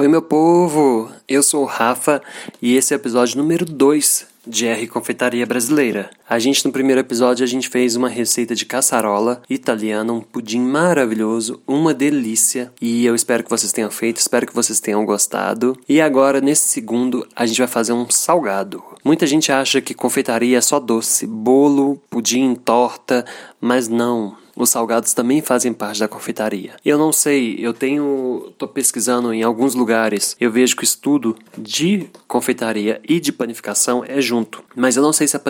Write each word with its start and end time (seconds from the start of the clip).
Oi, 0.00 0.08
meu 0.08 0.22
povo! 0.22 1.12
Eu 1.28 1.42
sou 1.42 1.62
o 1.62 1.66
Rafa 1.66 2.22
e 2.62 2.74
esse 2.74 2.94
é 2.94 2.96
o 2.96 2.98
episódio 2.98 3.36
número 3.36 3.66
2 3.66 4.26
de 4.46 4.66
R 4.66 4.88
Confeitaria 4.88 5.44
Brasileira. 5.44 6.08
A 6.26 6.38
gente, 6.38 6.64
no 6.64 6.72
primeiro 6.72 7.02
episódio, 7.02 7.44
a 7.44 7.46
gente 7.46 7.68
fez 7.68 7.96
uma 7.96 8.08
receita 8.08 8.54
de 8.54 8.64
caçarola 8.64 9.42
italiana, 9.50 10.10
um 10.10 10.22
pudim 10.22 10.60
maravilhoso, 10.60 11.60
uma 11.66 11.92
delícia. 11.92 12.72
E 12.80 13.04
eu 13.04 13.14
espero 13.14 13.44
que 13.44 13.50
vocês 13.50 13.72
tenham 13.72 13.90
feito, 13.90 14.16
espero 14.16 14.46
que 14.46 14.54
vocês 14.54 14.80
tenham 14.80 15.04
gostado. 15.04 15.76
E 15.86 16.00
agora, 16.00 16.40
nesse 16.40 16.66
segundo, 16.68 17.28
a 17.36 17.44
gente 17.44 17.58
vai 17.58 17.68
fazer 17.68 17.92
um 17.92 18.08
salgado. 18.08 18.82
Muita 19.04 19.26
gente 19.26 19.52
acha 19.52 19.82
que 19.82 19.92
confeitaria 19.92 20.56
é 20.56 20.62
só 20.62 20.80
doce, 20.80 21.26
bolo, 21.26 22.00
pudim, 22.08 22.54
torta, 22.54 23.22
mas 23.60 23.86
não. 23.86 24.39
Os 24.60 24.68
salgados 24.68 25.14
também 25.14 25.40
fazem 25.40 25.72
parte 25.72 26.00
da 26.00 26.06
confeitaria. 26.06 26.74
Eu 26.84 26.98
não 26.98 27.14
sei, 27.14 27.56
eu 27.58 27.72
tenho. 27.72 28.52
tô 28.58 28.68
pesquisando 28.68 29.32
em 29.32 29.42
alguns 29.42 29.74
lugares, 29.74 30.36
eu 30.38 30.52
vejo 30.52 30.76
que 30.76 30.82
o 30.82 30.84
estudo 30.84 31.34
de 31.56 32.10
confeitaria 32.28 33.00
e 33.08 33.18
de 33.18 33.32
panificação 33.32 34.04
é 34.06 34.20
junto. 34.20 34.62
Mas 34.76 34.98
eu 34.98 35.02
não 35.02 35.14
sei 35.14 35.26
se 35.26 35.34
a 35.34 35.40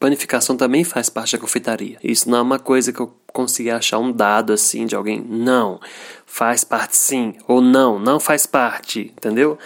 panificação 0.00 0.56
também 0.56 0.84
faz 0.84 1.10
parte 1.10 1.36
da 1.36 1.38
confeitaria. 1.38 1.98
Isso 2.02 2.30
não 2.30 2.38
é 2.38 2.40
uma 2.40 2.58
coisa 2.58 2.94
que 2.94 3.00
eu 3.00 3.12
consegui 3.30 3.70
achar 3.70 3.98
um 3.98 4.10
dado 4.10 4.54
assim 4.54 4.86
de 4.86 4.94
alguém. 4.94 5.20
Não, 5.20 5.78
faz 6.24 6.64
parte 6.64 6.96
sim. 6.96 7.34
Ou 7.46 7.60
não, 7.60 7.98
não 7.98 8.18
faz 8.18 8.46
parte. 8.46 9.12
Entendeu? 9.18 9.58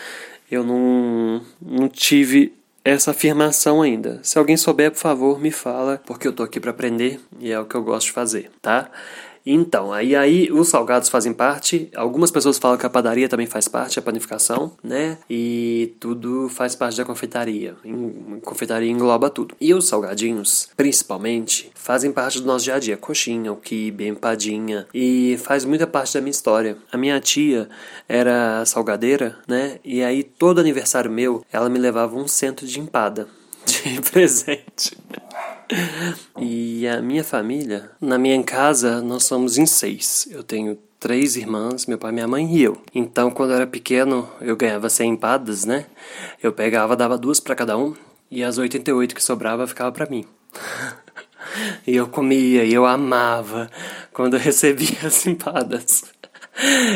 Eu 0.50 0.64
não, 0.64 1.40
não 1.60 1.88
tive 1.88 2.52
essa 2.84 3.12
afirmação 3.12 3.82
ainda. 3.82 4.20
Se 4.22 4.38
alguém 4.38 4.56
souber, 4.56 4.90
por 4.90 4.98
favor, 4.98 5.40
me 5.40 5.50
fala, 5.50 6.00
porque 6.06 6.26
eu 6.26 6.32
tô 6.32 6.42
aqui 6.42 6.58
para 6.58 6.70
aprender 6.70 7.20
e 7.38 7.50
é 7.50 7.58
o 7.58 7.64
que 7.64 7.74
eu 7.74 7.82
gosto 7.82 8.06
de 8.06 8.12
fazer, 8.12 8.50
tá? 8.60 8.90
Então, 9.44 9.92
aí, 9.92 10.14
aí 10.14 10.50
os 10.52 10.68
salgados 10.68 11.08
fazem 11.08 11.32
parte. 11.32 11.90
Algumas 11.94 12.30
pessoas 12.30 12.58
falam 12.58 12.78
que 12.78 12.86
a 12.86 12.90
padaria 12.90 13.28
também 13.28 13.46
faz 13.46 13.68
parte, 13.68 13.98
a 13.98 14.02
panificação, 14.02 14.72
né? 14.82 15.18
E 15.28 15.94
tudo 15.98 16.48
faz 16.48 16.74
parte 16.74 16.96
da 16.96 17.04
confeitaria. 17.04 17.74
Em, 17.84 18.40
confeitaria 18.44 18.90
engloba 18.90 19.28
tudo. 19.28 19.54
E 19.60 19.74
os 19.74 19.88
salgadinhos, 19.88 20.68
principalmente, 20.76 21.70
fazem 21.74 22.12
parte 22.12 22.40
do 22.40 22.46
nosso 22.46 22.64
dia 22.64 22.74
a 22.74 22.78
dia. 22.78 22.96
Coxinha, 22.96 23.52
o 23.52 23.56
quibe, 23.56 24.06
empadinha. 24.06 24.86
E 24.94 25.38
faz 25.42 25.64
muita 25.64 25.86
parte 25.86 26.14
da 26.14 26.20
minha 26.20 26.30
história. 26.30 26.76
A 26.90 26.96
minha 26.96 27.20
tia 27.20 27.68
era 28.08 28.64
salgadeira, 28.64 29.38
né? 29.48 29.78
E 29.84 30.02
aí 30.02 30.22
todo 30.22 30.60
aniversário 30.60 31.10
meu, 31.10 31.44
ela 31.52 31.68
me 31.68 31.78
levava 31.78 32.16
um 32.16 32.28
centro 32.28 32.66
de 32.66 32.78
empada 32.78 33.26
de 33.64 34.00
presente. 34.10 34.96
E 36.38 36.86
a 36.86 37.00
minha 37.00 37.24
família, 37.24 37.90
na 38.00 38.18
minha 38.18 38.42
casa, 38.42 39.00
nós 39.00 39.24
somos 39.24 39.58
em 39.58 39.66
seis. 39.66 40.28
Eu 40.30 40.42
tenho 40.42 40.78
três 40.98 41.36
irmãs, 41.36 41.86
meu 41.86 41.98
pai, 41.98 42.12
minha 42.12 42.28
mãe 42.28 42.54
e 42.54 42.62
eu. 42.62 42.80
Então, 42.94 43.30
quando 43.30 43.50
eu 43.50 43.56
era 43.56 43.66
pequeno, 43.66 44.28
eu 44.40 44.56
ganhava 44.56 44.88
100 44.88 45.10
empadas, 45.10 45.64
né? 45.64 45.86
Eu 46.42 46.52
pegava, 46.52 46.96
dava 46.96 47.18
duas 47.18 47.40
para 47.40 47.54
cada 47.54 47.76
um, 47.76 47.94
e 48.30 48.44
as 48.44 48.56
88 48.56 49.14
que 49.14 49.22
sobrava 49.22 49.66
ficava 49.66 49.90
para 49.90 50.06
mim. 50.06 50.24
e 51.86 51.96
eu 51.96 52.06
comia, 52.06 52.64
e 52.64 52.72
eu 52.72 52.86
amava 52.86 53.70
quando 54.12 54.34
eu 54.34 54.40
recebia 54.40 54.98
as 55.04 55.26
empadas. 55.26 56.04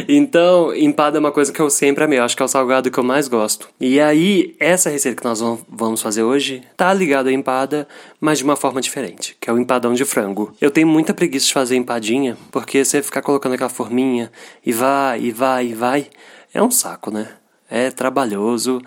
Então, 0.09 0.75
empada 0.75 1.19
é 1.19 1.21
uma 1.21 1.33
coisa 1.33 1.53
que 1.53 1.61
eu 1.61 1.69
sempre 1.71 2.05
amei, 2.05 2.19
eu 2.19 2.25
acho 2.25 2.37
que 2.37 2.43
é 2.43 2.45
o 2.45 2.49
salgado 2.49 2.91
que 2.91 2.99
eu 2.99 3.05
mais 3.05 3.29
gosto. 3.29 3.69
E 3.81 4.01
aí, 4.01 4.55
essa 4.61 4.91
receita 4.91 5.21
que 5.21 5.27
nós 5.27 5.41
vamos 5.69 6.01
fazer 6.01 6.23
hoje 6.23 6.63
tá 6.77 6.93
ligada 6.93 7.31
à 7.31 7.33
empada, 7.33 7.89
mas 8.21 8.39
de 8.39 8.45
uma 8.45 8.57
forma 8.57 8.81
diferente, 8.81 9.37
que 9.41 9.51
é 9.51 9.53
o 9.53 9.59
empadão 9.59 9.95
de 9.95 10.05
frango. 10.05 10.55
Eu 10.61 10.71
tenho 10.71 10.87
muita 10.87 11.15
preguiça 11.15 11.47
de 11.47 11.53
fazer 11.53 11.77
empadinha, 11.77 12.37
porque 12.51 12.85
você 12.85 13.03
ficar 13.03 13.23
colocando 13.23 13.55
aquela 13.55 13.71
forminha 13.71 14.31
e 14.65 14.73
vai, 14.73 15.21
e 15.21 15.31
vai, 15.31 15.67
e 15.67 15.75
vai, 15.75 16.07
é 16.55 16.63
um 16.63 16.71
saco, 16.71 17.11
né? 17.11 17.29
É 17.69 17.91
trabalhoso, 17.91 18.81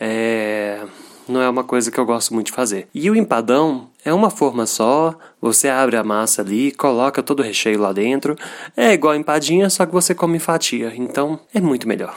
é 0.00 0.80
não 1.28 1.40
é 1.40 1.48
uma 1.48 1.64
coisa 1.64 1.90
que 1.90 1.98
eu 1.98 2.04
gosto 2.04 2.34
muito 2.34 2.46
de 2.46 2.52
fazer. 2.52 2.88
E 2.94 3.10
o 3.10 3.16
empadão 3.16 3.88
é 4.04 4.12
uma 4.12 4.28
forma 4.28 4.66
só, 4.66 5.16
você 5.40 5.68
abre 5.68 5.96
a 5.96 6.04
massa 6.04 6.42
ali, 6.42 6.72
coloca 6.72 7.22
todo 7.22 7.40
o 7.40 7.42
recheio 7.42 7.80
lá 7.80 7.92
dentro. 7.92 8.36
É 8.76 8.92
igual 8.92 9.14
empadinha, 9.14 9.68
só 9.70 9.84
que 9.86 9.92
você 9.92 10.14
come 10.14 10.36
em 10.36 10.40
fatia. 10.40 10.92
Então 10.94 11.40
é 11.54 11.60
muito 11.60 11.88
melhor. 11.88 12.14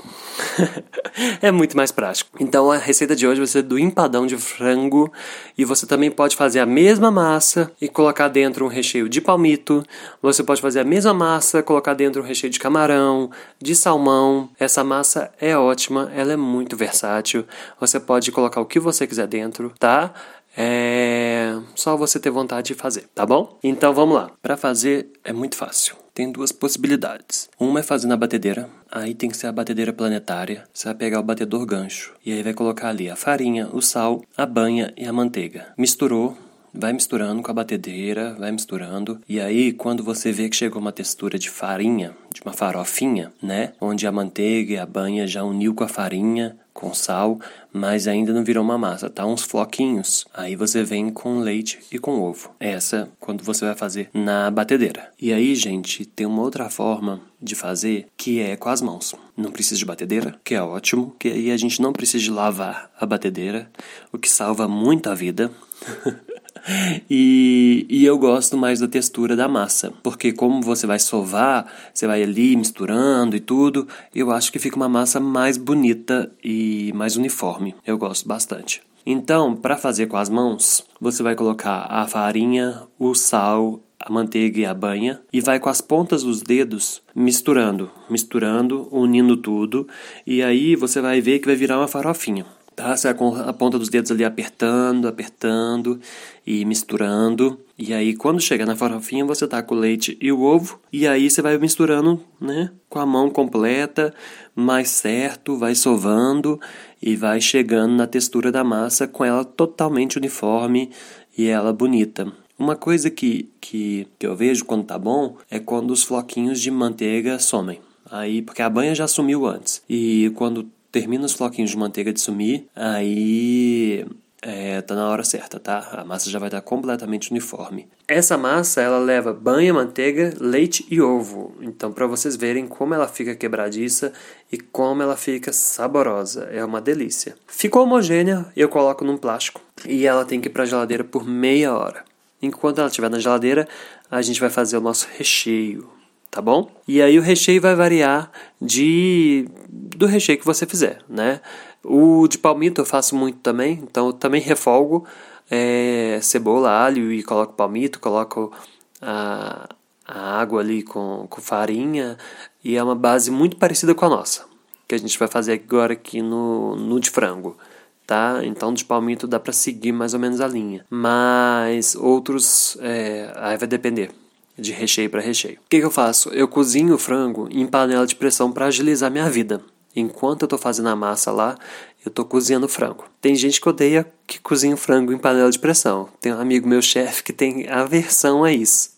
é 1.41 1.51
muito 1.51 1.75
mais 1.75 1.91
prático. 1.91 2.31
Então 2.39 2.71
a 2.71 2.77
receita 2.77 3.15
de 3.15 3.25
hoje 3.27 3.39
vai 3.39 3.47
ser 3.47 3.61
do 3.61 3.79
empadão 3.79 4.25
de 4.25 4.37
frango. 4.37 5.11
E 5.57 5.65
você 5.65 5.85
também 5.85 6.11
pode 6.11 6.35
fazer 6.35 6.59
a 6.59 6.65
mesma 6.65 7.09
massa 7.09 7.71
e 7.81 7.87
colocar 7.87 8.27
dentro 8.27 8.65
um 8.65 8.69
recheio 8.69 9.07
de 9.07 9.21
palmito. 9.21 9.83
Você 10.21 10.43
pode 10.43 10.61
fazer 10.61 10.81
a 10.81 10.85
mesma 10.85 11.13
massa, 11.13 11.63
colocar 11.63 11.93
dentro 11.93 12.21
um 12.21 12.25
recheio 12.25 12.51
de 12.51 12.59
camarão, 12.59 13.29
de 13.61 13.75
salmão. 13.75 14.49
Essa 14.59 14.83
massa 14.83 15.31
é 15.39 15.57
ótima, 15.57 16.11
ela 16.13 16.33
é 16.33 16.37
muito 16.37 16.75
versátil. 16.75 17.45
Você 17.79 17.99
pode 17.99 18.31
colocar 18.31 18.59
o 18.59 18.65
que 18.65 18.79
você 18.79 19.07
quiser 19.07 19.27
dentro, 19.27 19.73
tá? 19.79 20.13
É 20.57 21.55
só 21.75 21.95
você 21.95 22.19
ter 22.19 22.31
vontade 22.31 22.67
de 22.67 22.73
fazer, 22.73 23.05
tá 23.13 23.25
bom? 23.25 23.57
Então 23.63 23.93
vamos 23.93 24.15
lá. 24.15 24.31
Para 24.41 24.57
fazer 24.57 25.11
é 25.23 25.31
muito 25.31 25.55
fácil. 25.55 25.95
Tem 26.13 26.31
duas 26.31 26.51
possibilidades. 26.51 27.47
Uma 27.59 27.81
é 27.81 27.83
fazer 27.83 28.07
na 28.07 28.17
batedeira, 28.17 28.67
aí 28.91 29.13
tem 29.13 29.29
que 29.29 29.37
ser 29.37 29.45
a 29.45 29.51
batedeira 29.51 29.93
planetária. 29.93 30.63
Você 30.73 30.85
vai 30.85 30.95
pegar 30.95 31.19
o 31.19 31.23
batedor 31.23 31.63
gancho 31.65 32.13
e 32.25 32.33
aí 32.33 32.41
vai 32.41 32.55
colocar 32.55 32.89
ali 32.89 33.07
a 33.07 33.15
farinha, 33.15 33.69
o 33.71 33.81
sal, 33.81 34.23
a 34.35 34.45
banha 34.45 34.91
e 34.97 35.05
a 35.05 35.13
manteiga. 35.13 35.73
Misturou, 35.77 36.35
vai 36.79 36.93
misturando 36.93 37.41
com 37.41 37.51
a 37.51 37.53
batedeira, 37.53 38.35
vai 38.39 38.51
misturando. 38.51 39.19
E 39.27 39.39
aí, 39.39 39.73
quando 39.73 40.03
você 40.03 40.31
vê 40.31 40.47
que 40.49 40.55
chegou 40.55 40.81
uma 40.81 40.91
textura 40.91 41.37
de 41.37 41.49
farinha, 41.49 42.15
de 42.33 42.41
uma 42.41 42.53
farofinha, 42.53 43.31
né? 43.41 43.73
Onde 43.81 44.05
a 44.05 44.11
manteiga 44.11 44.73
e 44.73 44.77
a 44.77 44.85
banha 44.85 45.27
já 45.27 45.43
uniu 45.43 45.73
com 45.73 45.83
a 45.83 45.87
farinha, 45.87 46.57
com 46.77 46.93
sal, 46.93 47.39
mas 47.73 48.07
ainda 48.07 48.31
não 48.31 48.43
virou 48.43 48.63
uma 48.63 48.77
massa, 48.77 49.09
tá? 49.09 49.25
Uns 49.25 49.41
floquinhos. 49.41 50.25
Aí 50.31 50.55
você 50.55 50.83
vem 50.83 51.09
com 51.09 51.39
leite 51.39 51.79
e 51.91 51.97
com 51.97 52.21
ovo. 52.21 52.51
Essa 52.59 53.09
quando 53.19 53.43
você 53.43 53.65
vai 53.65 53.73
fazer 53.73 54.09
na 54.13 54.51
batedeira. 54.51 55.11
E 55.19 55.33
aí, 55.33 55.55
gente, 55.55 56.05
tem 56.05 56.27
uma 56.27 56.43
outra 56.43 56.69
forma 56.69 57.19
de 57.41 57.55
fazer 57.55 58.07
que 58.15 58.39
é 58.39 58.55
com 58.55 58.69
as 58.69 58.81
mãos. 58.81 59.15
Não 59.35 59.51
precisa 59.51 59.79
de 59.79 59.85
batedeira, 59.85 60.39
que 60.43 60.53
é 60.53 60.61
ótimo, 60.61 61.15
que 61.17 61.29
aí 61.29 61.49
a 61.49 61.57
gente 61.57 61.81
não 61.81 61.91
precisa 61.91 62.23
de 62.23 62.29
lavar 62.29 62.91
a 62.99 63.05
batedeira, 63.07 63.71
o 64.13 64.19
que 64.19 64.29
salva 64.29 64.67
muito 64.67 65.09
a 65.09 65.15
vida. 65.15 65.51
E, 67.09 67.85
e 67.89 68.05
eu 68.05 68.17
gosto 68.17 68.57
mais 68.57 68.79
da 68.79 68.87
textura 68.87 69.35
da 69.35 69.47
massa, 69.47 69.93
porque 70.03 70.33
como 70.33 70.61
você 70.61 70.85
vai 70.85 70.99
sovar, 70.99 71.71
você 71.93 72.05
vai 72.05 72.21
ali 72.21 72.55
misturando 72.55 73.35
e 73.35 73.39
tudo, 73.39 73.87
eu 74.13 74.31
acho 74.31 74.51
que 74.51 74.59
fica 74.59 74.75
uma 74.75 74.89
massa 74.89 75.19
mais 75.19 75.57
bonita 75.57 76.29
e 76.43 76.91
mais 76.93 77.15
uniforme. 77.15 77.75
Eu 77.85 77.97
gosto 77.97 78.27
bastante. 78.27 78.81
Então, 79.05 79.55
para 79.55 79.77
fazer 79.77 80.07
com 80.07 80.17
as 80.17 80.29
mãos, 80.29 80.83
você 80.99 81.23
vai 81.23 81.33
colocar 81.33 81.87
a 81.89 82.05
farinha, 82.07 82.81
o 82.99 83.15
sal, 83.15 83.81
a 83.99 84.11
manteiga 84.11 84.59
e 84.59 84.65
a 84.65 84.73
banha 84.73 85.21
e 85.31 85.39
vai 85.39 85.59
com 85.59 85.69
as 85.69 85.81
pontas 85.81 86.23
dos 86.23 86.41
dedos 86.41 87.01
misturando, 87.15 87.89
misturando, 88.09 88.87
unindo 88.91 89.37
tudo, 89.37 89.87
e 90.25 90.43
aí 90.43 90.75
você 90.75 91.01
vai 91.01 91.21
ver 91.21 91.39
que 91.39 91.47
vai 91.47 91.55
virar 91.55 91.77
uma 91.77 91.87
farofinha 91.87 92.45
tá? 92.77 92.95
Você 92.95 93.07
vai 93.07 93.17
com 93.17 93.35
a 93.35 93.51
ponta 93.51 93.79
dos 93.79 93.89
dedos 93.89 94.11
ali 94.11 94.23
apertando, 94.23 95.07
apertando 95.07 95.99
e 96.45 96.63
misturando. 96.63 97.59
E 97.77 97.91
aí, 97.91 98.15
quando 98.15 98.39
chegar 98.39 98.67
na 98.67 98.75
farofinha, 98.75 99.25
você 99.25 99.47
tá 99.47 99.61
com 99.63 99.75
o 99.75 99.79
leite 99.79 100.15
e 100.21 100.31
o 100.31 100.41
ovo. 100.41 100.79
E 100.93 101.07
aí, 101.07 101.29
você 101.29 101.41
vai 101.41 101.57
misturando, 101.57 102.23
né? 102.39 102.71
Com 102.87 102.99
a 102.99 103.05
mão 103.05 103.29
completa, 103.31 104.13
mais 104.55 104.89
certo, 104.89 105.57
vai 105.57 105.73
sovando 105.73 106.59
e 107.01 107.15
vai 107.15 107.41
chegando 107.41 107.95
na 107.95 108.05
textura 108.05 108.51
da 108.51 108.63
massa 108.63 109.07
com 109.07 109.25
ela 109.25 109.43
totalmente 109.43 110.17
uniforme 110.17 110.91
e 111.35 111.47
ela 111.47 111.73
bonita. 111.73 112.31
Uma 112.59 112.75
coisa 112.75 113.09
que, 113.09 113.49
que, 113.59 114.07
que 114.19 114.25
eu 114.25 114.35
vejo 114.35 114.65
quando 114.65 114.85
tá 114.85 114.99
bom 114.99 115.35
é 115.49 115.59
quando 115.59 115.91
os 115.91 116.03
floquinhos 116.03 116.61
de 116.61 116.69
manteiga 116.69 117.39
somem. 117.39 117.79
Aí, 118.09 118.41
porque 118.41 118.61
a 118.61 118.69
banha 118.69 118.95
já 118.95 119.07
sumiu 119.07 119.45
antes. 119.45 119.81
E 119.89 120.31
quando 120.35 120.69
termina 120.91 121.25
os 121.25 121.33
floquinhos 121.33 121.71
de 121.71 121.77
manteiga 121.77 122.13
de 122.13 122.19
sumir, 122.19 122.67
aí 122.75 124.05
é, 124.41 124.81
tá 124.81 124.95
na 124.95 125.09
hora 125.09 125.23
certa, 125.23 125.59
tá? 125.59 125.79
A 125.91 126.05
massa 126.05 126.29
já 126.29 126.37
vai 126.37 126.47
estar 126.47 126.61
completamente 126.61 127.31
uniforme. 127.31 127.87
Essa 128.07 128.37
massa, 128.37 128.81
ela 128.81 128.99
leva 128.99 129.33
banha, 129.33 129.73
manteiga, 129.73 130.33
leite 130.39 130.85
e 130.89 131.01
ovo. 131.01 131.55
Então, 131.59 131.91
para 131.91 132.05
vocês 132.05 132.35
verem 132.35 132.67
como 132.67 132.93
ela 132.93 133.07
fica 133.07 133.35
quebradiça 133.35 134.13
e 134.51 134.57
como 134.57 135.01
ela 135.01 135.17
fica 135.17 135.51
saborosa. 135.51 136.47
É 136.51 136.63
uma 136.63 136.79
delícia. 136.79 137.35
Ficou 137.47 137.83
homogênea, 137.83 138.45
eu 138.55 138.69
coloco 138.69 139.03
num 139.03 139.17
plástico. 139.17 139.61
E 139.85 140.05
ela 140.05 140.23
tem 140.23 140.39
que 140.39 140.47
ir 140.47 140.51
pra 140.51 140.65
geladeira 140.65 141.03
por 141.03 141.27
meia 141.27 141.73
hora. 141.73 142.05
Enquanto 142.41 142.77
ela 142.77 142.87
estiver 142.87 143.09
na 143.09 143.19
geladeira, 143.19 143.67
a 144.09 144.21
gente 144.21 144.39
vai 144.39 144.49
fazer 144.49 144.77
o 144.77 144.81
nosso 144.81 145.07
recheio 145.17 145.96
tá 146.37 146.41
bom? 146.41 146.69
E 146.87 147.01
aí 147.01 147.17
o 147.17 147.21
recheio 147.23 147.59
vai 147.59 147.73
variar 147.73 148.31
de 148.61 149.49
do 149.67 150.05
recheio 150.05 150.37
que 150.37 150.45
você 150.45 150.67
fizer, 150.67 150.99
né? 151.09 151.41
O 151.83 152.27
de 152.27 152.37
palmito 152.37 152.79
eu 152.79 152.85
faço 152.85 153.15
muito 153.15 153.39
também, 153.39 153.79
então 153.81 154.05
eu 154.05 154.13
também 154.13 154.39
refolgo 154.39 155.03
é, 155.49 156.19
cebola, 156.21 156.69
alho 156.69 157.11
e 157.11 157.23
coloco 157.23 157.53
palmito, 157.53 157.99
coloco 157.99 158.53
a, 159.01 159.67
a 160.07 160.39
água 160.39 160.61
ali 160.61 160.83
com, 160.83 161.25
com 161.27 161.41
farinha 161.41 162.19
e 162.63 162.77
é 162.77 162.83
uma 162.83 162.93
base 162.93 163.31
muito 163.31 163.57
parecida 163.57 163.95
com 163.95 164.05
a 164.05 164.09
nossa, 164.09 164.45
que 164.87 164.93
a 164.93 164.99
gente 164.99 165.17
vai 165.17 165.27
fazer 165.27 165.53
agora 165.53 165.93
aqui 165.93 166.21
no, 166.21 166.75
no 166.75 166.99
de 166.99 167.09
frango 167.09 167.57
tá? 168.05 168.41
Então 168.43 168.71
de 168.71 168.85
palmito 168.85 169.25
dá 169.25 169.39
para 169.39 169.51
seguir 169.51 169.91
mais 169.91 170.13
ou 170.13 170.19
menos 170.19 170.39
a 170.39 170.47
linha. 170.47 170.85
Mas 170.89 171.95
outros, 171.95 172.77
é, 172.79 173.33
aí 173.35 173.57
vai 173.57 173.67
depender 173.67 174.11
de 174.57 174.71
recheio 174.71 175.09
para 175.09 175.21
recheio. 175.21 175.55
O 175.55 175.69
que, 175.69 175.79
que 175.79 175.85
eu 175.85 175.91
faço? 175.91 176.29
Eu 176.29 176.47
cozinho 176.47 176.95
o 176.95 176.97
frango 176.97 177.47
em 177.51 177.65
panela 177.65 178.07
de 178.07 178.15
pressão 178.15 178.51
para 178.51 178.65
agilizar 178.65 179.11
minha 179.11 179.29
vida. 179.29 179.61
Enquanto 179.95 180.43
eu 180.43 180.45
estou 180.45 180.59
fazendo 180.59 180.89
a 180.89 180.95
massa 180.95 181.31
lá, 181.31 181.57
eu 182.05 182.09
estou 182.09 182.23
cozinhando 182.23 182.67
frango. 182.67 183.05
Tem 183.19 183.35
gente 183.35 183.59
que 183.59 183.67
odeia 183.67 184.05
que 184.25 184.39
cozinha 184.39 184.77
frango 184.77 185.11
em 185.11 185.17
panela 185.17 185.49
de 185.49 185.59
pressão. 185.59 186.07
Tem 186.21 186.33
um 186.33 186.39
amigo 186.39 186.67
meu 186.67 186.81
chefe 186.81 187.23
que 187.23 187.33
tem 187.33 187.67
aversão 187.67 188.43
a 188.43 188.51
isso. 188.51 188.91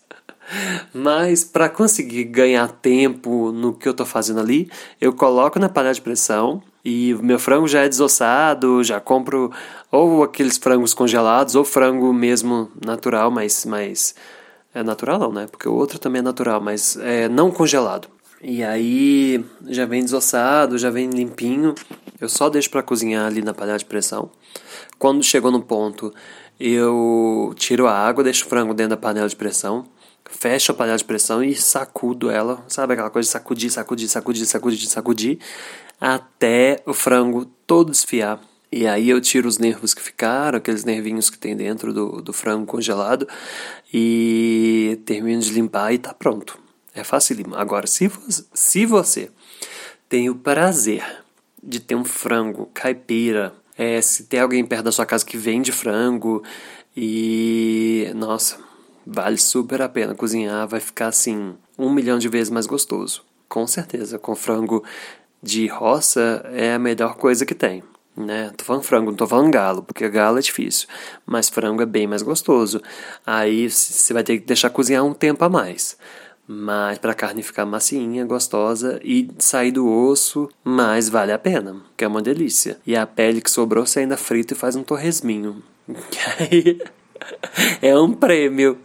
Mas 0.92 1.44
para 1.44 1.68
conseguir 1.68 2.24
ganhar 2.24 2.68
tempo 2.68 3.52
no 3.52 3.72
que 3.72 3.88
eu 3.88 3.92
estou 3.92 4.06
fazendo 4.06 4.40
ali, 4.40 4.70
eu 5.00 5.12
coloco 5.12 5.58
na 5.58 5.68
panela 5.68 5.94
de 5.94 6.02
pressão 6.02 6.62
e 6.84 7.14
meu 7.22 7.38
frango 7.38 7.68
já 7.68 7.80
é 7.80 7.88
desossado, 7.88 8.82
já 8.82 9.00
compro 9.00 9.50
ou 9.90 10.22
aqueles 10.22 10.56
frangos 10.56 10.94
congelados 10.94 11.54
ou 11.54 11.64
frango 11.64 12.12
mesmo 12.12 12.70
natural, 12.84 13.30
mas, 13.30 13.64
mas 13.64 14.14
é 14.74 14.82
natural 14.82 15.18
não, 15.18 15.32
né? 15.32 15.46
Porque 15.46 15.68
o 15.68 15.74
outro 15.74 15.98
também 15.98 16.20
é 16.20 16.22
natural, 16.22 16.60
mas 16.60 16.96
é 16.96 17.28
não 17.28 17.50
congelado. 17.50 18.08
E 18.42 18.62
aí 18.62 19.44
já 19.68 19.84
vem 19.84 20.02
desossado, 20.02 20.78
já 20.78 20.90
vem 20.90 21.10
limpinho. 21.10 21.74
Eu 22.20 22.28
só 22.28 22.48
deixo 22.48 22.70
para 22.70 22.82
cozinhar 22.82 23.26
ali 23.26 23.42
na 23.42 23.52
panela 23.52 23.78
de 23.78 23.84
pressão. 23.84 24.30
Quando 24.98 25.22
chegou 25.22 25.50
no 25.50 25.62
ponto, 25.62 26.12
eu 26.58 27.52
tiro 27.56 27.86
a 27.86 27.92
água, 27.92 28.24
deixo 28.24 28.46
o 28.46 28.48
frango 28.48 28.72
dentro 28.72 28.90
da 28.90 28.96
panela 28.96 29.28
de 29.28 29.36
pressão 29.36 29.86
fecho 30.30 30.72
a 30.72 30.74
panela 30.74 30.96
de 30.96 31.04
pressão 31.04 31.42
e 31.42 31.54
sacudo 31.54 32.30
ela, 32.30 32.64
sabe 32.68 32.92
aquela 32.92 33.10
coisa 33.10 33.26
de 33.26 33.32
sacudir, 33.32 33.70
sacudir, 33.70 34.08
sacudir, 34.08 34.46
sacudir, 34.46 34.88
sacudir, 34.88 35.38
até 36.00 36.82
o 36.86 36.94
frango 36.94 37.44
todo 37.66 37.90
desfiar. 37.90 38.40
E 38.72 38.86
aí 38.86 39.10
eu 39.10 39.20
tiro 39.20 39.48
os 39.48 39.58
nervos 39.58 39.94
que 39.94 40.02
ficaram, 40.02 40.58
aqueles 40.58 40.84
nervinhos 40.84 41.28
que 41.28 41.38
tem 41.38 41.56
dentro 41.56 41.92
do, 41.92 42.22
do 42.22 42.32
frango 42.32 42.66
congelado, 42.66 43.26
e 43.92 45.00
termino 45.04 45.42
de 45.42 45.52
limpar 45.52 45.92
e 45.92 45.98
tá 45.98 46.14
pronto. 46.14 46.58
É 46.94 47.02
facílimo. 47.02 47.54
Agora, 47.56 47.86
se, 47.86 48.08
você, 48.08 48.44
se 48.54 48.86
você 48.86 49.30
tem 50.08 50.30
o 50.30 50.34
prazer 50.34 51.04
de 51.62 51.80
ter 51.80 51.94
um 51.94 52.04
frango 52.04 52.70
caipira, 52.72 53.52
é, 53.76 54.00
se 54.00 54.24
tem 54.24 54.40
alguém 54.40 54.64
perto 54.64 54.84
da 54.84 54.92
sua 54.92 55.06
casa 55.06 55.24
que 55.24 55.36
vende 55.36 55.72
frango, 55.72 56.42
e 56.96 58.10
nossa, 58.14 58.58
Vale 59.06 59.38
super 59.38 59.80
a 59.82 59.88
pena 59.88 60.14
cozinhar, 60.14 60.68
vai 60.68 60.78
ficar 60.78 61.08
assim 61.08 61.56
um 61.78 61.90
milhão 61.90 62.18
de 62.18 62.28
vezes 62.28 62.50
mais 62.50 62.66
gostoso. 62.66 63.24
Com 63.48 63.66
certeza, 63.66 64.18
com 64.18 64.36
frango 64.36 64.84
de 65.42 65.66
roça 65.66 66.48
é 66.52 66.74
a 66.74 66.78
melhor 66.78 67.16
coisa 67.16 67.46
que 67.46 67.54
tem. 67.54 67.82
Né? 68.16 68.50
Tô 68.56 68.64
falando 68.64 68.82
frango, 68.82 69.10
não 69.10 69.16
tô 69.16 69.26
falando 69.26 69.50
galo, 69.50 69.82
porque 69.82 70.08
galo 70.08 70.38
é 70.38 70.42
difícil. 70.42 70.88
Mas 71.24 71.48
frango 71.48 71.82
é 71.82 71.86
bem 71.86 72.06
mais 72.06 72.22
gostoso. 72.22 72.82
Aí 73.26 73.70
você 73.70 74.12
vai 74.12 74.22
ter 74.22 74.38
que 74.38 74.46
deixar 74.46 74.70
cozinhar 74.70 75.04
um 75.04 75.14
tempo 75.14 75.44
a 75.44 75.48
mais. 75.48 75.96
Mas 76.46 76.98
para 76.98 77.12
a 77.12 77.14
carne 77.14 77.42
ficar 77.42 77.64
macinha, 77.64 78.24
gostosa 78.24 79.00
e 79.04 79.30
sair 79.38 79.70
do 79.70 79.88
osso, 79.88 80.48
mais 80.64 81.08
vale 81.08 81.30
a 81.30 81.38
pena, 81.38 81.80
que 81.96 82.04
é 82.04 82.08
uma 82.08 82.20
delícia. 82.20 82.78
E 82.84 82.96
a 82.96 83.06
pele 83.06 83.40
que 83.40 83.50
sobrou 83.50 83.86
você 83.86 84.00
ainda 84.00 84.16
frita 84.16 84.52
e 84.52 84.56
faz 84.56 84.74
um 84.74 84.82
torresminho. 84.82 85.62
Que 86.10 86.44
aí 86.44 86.80
é 87.82 87.96
um 87.96 88.12
prêmio. 88.12 88.78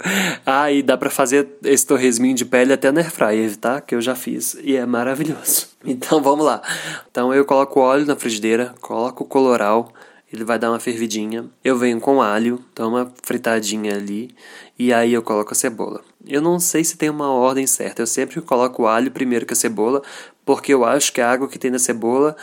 Ah, 0.45 0.71
e 0.71 0.81
dá 0.81 0.97
para 0.97 1.09
fazer 1.09 1.47
esse 1.63 1.85
torresminho 1.85 2.35
de 2.35 2.45
pele 2.45 2.73
até 2.73 2.91
na 2.91 3.01
airfryer, 3.01 3.55
tá? 3.57 3.81
Que 3.81 3.95
eu 3.95 4.01
já 4.01 4.15
fiz 4.15 4.55
e 4.63 4.75
é 4.75 4.85
maravilhoso. 4.85 5.73
Então 5.87 6.19
vamos 6.19 6.43
lá. 6.43 6.63
Então 7.11 7.31
eu 7.31 7.45
coloco 7.45 7.79
óleo 7.79 8.07
na 8.07 8.15
frigideira, 8.15 8.73
coloco 8.81 9.23
o 9.23 9.27
coloral, 9.27 9.93
ele 10.33 10.43
vai 10.43 10.57
dar 10.57 10.71
uma 10.71 10.79
fervidinha. 10.79 11.45
Eu 11.63 11.77
venho 11.77 11.99
com 11.99 12.23
alho, 12.23 12.59
dou 12.73 12.89
uma 12.89 13.13
fritadinha 13.21 13.93
ali 13.93 14.35
e 14.79 14.91
aí 14.91 15.13
eu 15.13 15.21
coloco 15.21 15.51
a 15.51 15.55
cebola. 15.55 16.01
Eu 16.27 16.41
não 16.41 16.59
sei 16.59 16.83
se 16.83 16.97
tem 16.97 17.07
uma 17.07 17.31
ordem 17.31 17.67
certa. 17.67 18.01
Eu 18.01 18.07
sempre 18.07 18.41
coloco 18.41 18.81
o 18.81 18.87
alho 18.87 19.11
primeiro 19.11 19.45
que 19.45 19.53
a 19.53 19.55
cebola, 19.55 20.01
porque 20.43 20.73
eu 20.73 20.83
acho 20.83 21.13
que 21.13 21.21
a 21.21 21.31
água 21.31 21.47
que 21.47 21.59
tem 21.59 21.69
na 21.69 21.77
cebola 21.77 22.35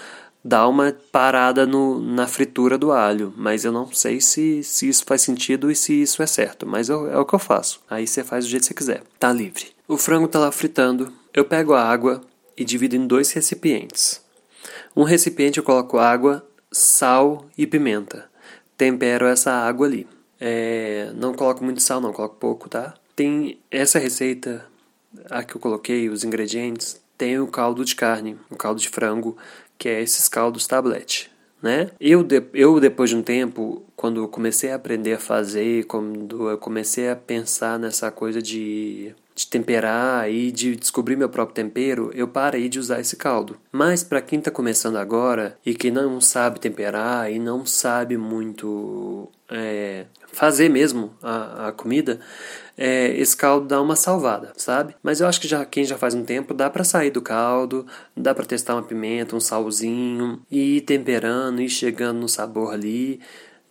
dá 0.44 0.66
uma 0.66 0.94
parada 1.12 1.64
no, 1.66 2.00
na 2.00 2.26
fritura 2.26 2.76
do 2.76 2.90
alho, 2.90 3.32
mas 3.36 3.64
eu 3.64 3.72
não 3.72 3.92
sei 3.92 4.20
se, 4.20 4.62
se 4.64 4.88
isso 4.88 5.04
faz 5.04 5.22
sentido 5.22 5.70
e 5.70 5.76
se 5.76 6.02
isso 6.02 6.22
é 6.22 6.26
certo, 6.26 6.66
mas 6.66 6.88
eu, 6.88 7.10
é 7.10 7.18
o 7.18 7.24
que 7.24 7.34
eu 7.34 7.38
faço. 7.38 7.80
Aí 7.88 8.06
você 8.06 8.24
faz 8.24 8.44
do 8.44 8.50
jeito 8.50 8.62
que 8.62 8.68
você 8.68 8.74
quiser, 8.74 9.02
tá 9.18 9.32
livre. 9.32 9.66
O 9.86 9.96
frango 9.96 10.26
tá 10.26 10.38
lá 10.38 10.50
fritando, 10.50 11.12
eu 11.32 11.44
pego 11.44 11.74
a 11.74 11.82
água 11.82 12.20
e 12.56 12.64
divido 12.64 12.96
em 12.96 13.06
dois 13.06 13.30
recipientes. 13.32 14.20
Um 14.94 15.04
recipiente 15.04 15.58
eu 15.58 15.64
coloco 15.64 15.98
água, 15.98 16.44
sal 16.70 17.46
e 17.56 17.66
pimenta. 17.66 18.30
Tempero 18.76 19.26
essa 19.26 19.52
água 19.52 19.86
ali. 19.86 20.06
É, 20.40 21.12
não 21.14 21.34
coloco 21.34 21.62
muito 21.62 21.80
sal, 21.80 22.00
não, 22.00 22.12
coloco 22.12 22.36
pouco, 22.36 22.68
tá? 22.68 22.94
Tem 23.14 23.58
essa 23.70 23.98
receita, 23.98 24.66
a 25.30 25.44
que 25.44 25.54
eu 25.54 25.60
coloquei, 25.60 26.08
os 26.08 26.24
ingredientes, 26.24 27.00
tem 27.16 27.38
o 27.38 27.46
caldo 27.46 27.84
de 27.84 27.94
carne, 27.94 28.36
o 28.50 28.56
caldo 28.56 28.80
de 28.80 28.88
frango 28.88 29.36
que 29.82 29.88
é 29.88 30.00
esses 30.00 30.28
caldos 30.28 30.64
tablete. 30.64 31.28
Né? 31.60 31.90
Eu, 32.00 32.22
de, 32.22 32.40
eu, 32.54 32.78
depois 32.78 33.10
de 33.10 33.16
um 33.16 33.22
tempo, 33.22 33.82
quando 33.96 34.28
comecei 34.28 34.70
a 34.70 34.76
aprender 34.76 35.14
a 35.14 35.18
fazer, 35.18 35.86
quando 35.86 36.48
eu 36.48 36.56
comecei 36.56 37.08
a 37.08 37.16
pensar 37.16 37.80
nessa 37.80 38.08
coisa 38.08 38.40
de, 38.40 39.12
de 39.34 39.46
temperar 39.46 40.30
e 40.30 40.52
de 40.52 40.76
descobrir 40.76 41.16
meu 41.16 41.28
próprio 41.28 41.54
tempero, 41.54 42.10
eu 42.14 42.28
parei 42.28 42.68
de 42.68 42.78
usar 42.78 43.00
esse 43.00 43.16
caldo. 43.16 43.56
Mas 43.70 44.02
para 44.02 44.20
quem 44.20 44.38
está 44.38 44.50
começando 44.50 44.96
agora 44.96 45.58
e 45.64 45.74
que 45.74 45.90
não 45.90 46.20
sabe 46.20 46.60
temperar 46.60 47.30
e 47.30 47.38
não 47.38 47.64
sabe 47.64 48.16
muito 48.16 49.28
é, 49.50 50.06
fazer 50.32 50.68
mesmo 50.68 51.14
a, 51.22 51.68
a 51.68 51.72
comida, 51.72 52.20
é, 52.76 53.08
esse 53.16 53.36
caldo 53.36 53.66
dá 53.66 53.80
uma 53.80 53.96
salvada, 53.96 54.52
sabe? 54.56 54.94
Mas 55.02 55.20
eu 55.20 55.26
acho 55.26 55.40
que 55.40 55.48
já 55.48 55.64
quem 55.64 55.84
já 55.84 55.96
faz 55.96 56.14
um 56.14 56.24
tempo 56.24 56.54
dá 56.54 56.70
para 56.70 56.84
sair 56.84 57.10
do 57.10 57.20
caldo, 57.20 57.86
dá 58.16 58.34
para 58.34 58.44
testar 58.44 58.74
uma 58.74 58.82
pimenta, 58.82 59.36
um 59.36 59.40
salzinho 59.40 60.40
e 60.50 60.78
ir 60.78 60.80
temperando 60.82 61.60
e 61.60 61.68
chegando 61.68 62.18
no 62.20 62.28
sabor 62.28 62.72
ali 62.72 63.20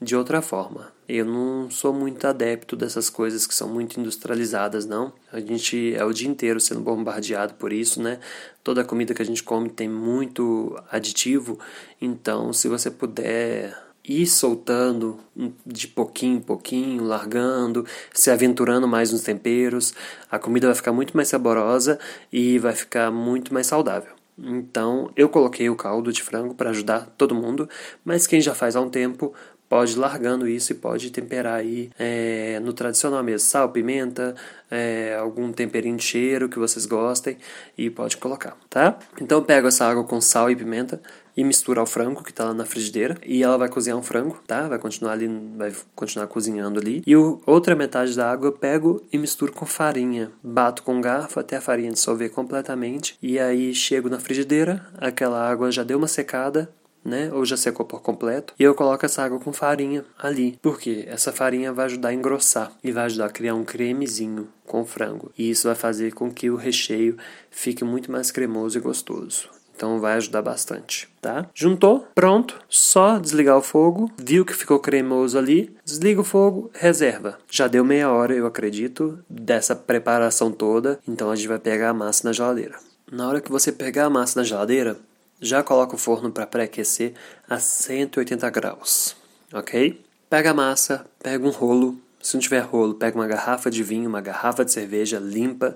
de 0.02 0.16
outra 0.16 0.42
forma. 0.42 0.92
Eu 1.08 1.26
não 1.26 1.70
sou 1.70 1.94
muito 1.94 2.26
adepto 2.26 2.76
dessas 2.76 3.10
coisas 3.10 3.46
que 3.46 3.54
são 3.54 3.70
muito 3.70 4.00
industrializadas, 4.00 4.86
não. 4.86 5.14
A 5.32 5.40
gente 5.40 5.94
é 5.96 6.04
o 6.04 6.12
dia 6.12 6.28
inteiro 6.28 6.60
sendo 6.60 6.82
bombardeado 6.82 7.54
por 7.54 7.72
isso, 7.72 8.02
né? 8.02 8.20
Toda 8.64 8.84
comida 8.84 9.14
que 9.14 9.22
a 9.22 9.26
gente 9.26 9.44
come 9.44 9.70
tem 9.70 9.88
muito 9.88 10.76
aditivo, 10.92 11.60
então 12.02 12.52
se 12.52 12.68
você 12.68 12.90
puder 12.90 13.78
ir 14.04 14.26
soltando 14.26 15.20
de 15.66 15.88
pouquinho 15.88 16.38
em 16.38 16.42
pouquinho, 16.42 17.04
largando, 17.04 17.86
se 18.12 18.32
aventurando 18.32 18.88
mais 18.88 19.12
nos 19.12 19.22
temperos, 19.22 19.94
a 20.30 20.40
comida 20.40 20.66
vai 20.66 20.76
ficar 20.76 20.92
muito 20.92 21.16
mais 21.16 21.28
saborosa 21.28 22.00
e 22.34 22.58
vai 22.58 22.74
ficar 22.74 23.12
muito 23.12 23.54
mais 23.54 23.68
saudável. 23.68 24.14
Então, 24.38 25.12
eu 25.16 25.30
coloquei 25.30 25.70
o 25.70 25.76
caldo 25.76 26.12
de 26.12 26.24
frango 26.24 26.56
para 26.56 26.72
ajudar 26.72 27.14
todo 27.16 27.36
mundo, 27.36 27.70
mas 28.04 28.26
quem 28.26 28.42
já 28.42 28.56
faz 28.56 28.76
há 28.76 28.82
um 28.82 28.90
tempo 28.90 29.34
pode 29.72 29.94
ir 29.94 30.00
largando 30.00 30.50
isso 30.50 30.74
e 30.74 30.76
pode 30.76 31.10
temperar 31.12 31.54
aí 31.54 31.90
é, 31.98 32.60
no 32.60 32.74
tradicional 32.74 33.24
mesmo, 33.24 33.48
sal, 33.48 33.70
pimenta, 33.70 34.36
é, 34.70 35.16
algum 35.18 35.50
temperinho 35.54 35.96
de 35.96 36.04
cheiro 36.04 36.50
que 36.50 36.60
vocês 36.60 36.86
gostem 36.86 37.38
e 37.78 37.90
pode 37.90 38.18
colocar, 38.18 38.58
tá? 38.70 39.00
Então 39.22 39.38
eu 39.38 39.46
pego 39.46 39.70
essa 39.70 39.86
água 39.86 40.04
com 40.04 40.20
sal 40.20 40.52
e 40.52 40.58
pimenta, 40.58 41.02
e 41.38 41.46
misturar 41.46 41.86
o 41.86 41.88
frango 41.88 42.22
que 42.22 42.32
está 42.32 42.44
lá 42.44 42.54
na 42.54 42.66
frigideira 42.66 43.18
e 43.26 43.42
ela 43.42 43.58
vai 43.58 43.70
cozinhar 43.70 43.98
um 43.98 44.04
frango, 44.04 44.38
tá? 44.46 44.68
Vai 44.68 44.78
continuar 44.78 45.14
ali, 45.14 45.30
vai 45.56 45.74
continuar 45.96 46.28
cozinhando 46.28 46.78
ali. 46.78 47.02
E 47.08 47.16
o 47.16 47.42
outra 47.46 47.74
metade 47.74 48.14
da 48.14 48.30
água 48.30 48.50
eu 48.50 48.52
pego 48.52 49.02
e 49.14 49.18
misturo 49.18 49.54
com 49.54 49.66
farinha. 49.66 50.30
Bato 50.44 50.84
com 50.84 51.00
garfo 51.00 51.40
até 51.40 51.56
a 51.56 51.62
farinha 51.62 51.94
dissolver 51.94 52.32
completamente 52.32 53.18
e 53.22 53.40
aí 53.40 53.74
chego 53.74 54.10
na 54.10 54.20
frigideira, 54.20 54.86
aquela 54.98 55.50
água 55.50 55.72
já 55.72 55.84
deu 55.84 55.98
uma 55.98 56.08
secada, 56.08 56.70
né? 57.04 57.32
Ou 57.34 57.46
já 57.46 57.58
secou 57.58 57.86
por 57.86 58.02
completo. 58.02 58.54
E 58.60 58.64
eu 58.64 58.76
coloco 58.76 59.06
essa 59.06 59.24
água 59.24 59.40
com 59.40 59.52
farinha 59.52 60.06
ali. 60.18 60.58
Porque 60.62 61.06
essa 61.08 61.32
farinha 61.32 61.74
vai 61.74 61.86
ajudar 61.86 62.10
a 62.10 62.14
engrossar 62.14 62.72
e 62.84 62.92
vai 62.92 63.06
ajudar 63.06 63.26
a 63.26 63.30
criar 63.30 63.56
um 63.56 63.64
cremezinho 63.64 64.48
com 64.66 64.86
frango. 64.86 65.32
E 65.38 65.50
isso 65.50 65.68
vai 65.68 65.76
fazer 65.76 66.14
com 66.14 66.32
que 66.32 66.50
o 66.50 66.56
recheio 66.56 67.18
fique 67.50 67.84
muito 67.84 68.12
mais 68.12 68.32
cremoso 68.32 68.78
e 68.78 68.82
gostoso. 68.82 69.50
Então 69.82 70.00
vai 70.00 70.14
ajudar 70.14 70.44
bastante, 70.44 71.10
tá? 71.20 71.50
Juntou, 71.56 72.08
pronto, 72.14 72.60
só 72.70 73.18
desligar 73.18 73.58
o 73.58 73.64
fogo, 73.64 74.12
viu 74.16 74.46
que 74.46 74.54
ficou 74.54 74.78
cremoso 74.78 75.40
ali, 75.40 75.76
desliga 75.84 76.22
o 76.22 76.24
fogo, 76.24 76.70
reserva. 76.72 77.40
Já 77.50 77.68
deu 77.68 77.84
meia 77.84 78.12
hora, 78.12 78.32
eu 78.36 78.46
acredito, 78.46 79.18
dessa 79.28 79.76
preparação 79.76 80.52
toda, 80.52 81.00
então 81.08 81.32
a 81.32 81.36
gente 81.36 81.48
vai 81.48 81.58
pegar 81.58 81.90
a 81.90 81.94
massa 81.96 82.28
na 82.28 82.32
geladeira. 82.32 82.78
Na 83.12 83.28
hora 83.28 83.42
que 83.42 83.52
você 83.52 83.72
pegar 83.72 84.06
a 84.06 84.10
massa 84.10 84.40
na 84.40 84.46
geladeira, 84.46 84.98
já 85.42 85.64
coloca 85.64 85.96
o 85.96 85.98
forno 85.98 86.32
para 86.32 86.46
pré-aquecer 86.46 87.14
a 87.50 87.60
180 87.60 88.50
graus, 88.52 89.16
ok? 89.52 90.00
Pega 90.30 90.52
a 90.52 90.54
massa, 90.54 91.06
pega 91.22 91.46
um 91.46 91.50
rolo, 91.50 92.00
se 92.22 92.36
não 92.36 92.42
tiver 92.42 92.60
rolo, 92.60 92.94
pega 92.94 93.18
uma 93.18 93.28
garrafa 93.28 93.70
de 93.72 93.84
vinho, 93.84 94.08
uma 94.08 94.22
garrafa 94.22 94.64
de 94.64 94.72
cerveja 94.72 95.18
limpa 95.20 95.76